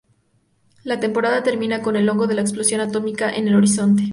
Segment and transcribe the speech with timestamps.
[0.83, 4.09] La temporada termina con el hongo de la explosión atómica en el horizonte.